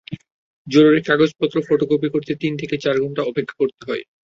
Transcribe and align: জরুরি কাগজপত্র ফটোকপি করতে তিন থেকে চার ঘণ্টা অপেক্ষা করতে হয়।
জরুরি 0.67 0.99
কাগজপত্র 1.07 1.55
ফটোকপি 1.67 2.07
করতে 2.09 2.31
তিন 2.41 2.53
থেকে 2.61 2.75
চার 2.77 2.95
ঘণ্টা 3.03 3.21
অপেক্ষা 3.23 3.55
করতে 3.61 3.81
হয়। 3.87 4.03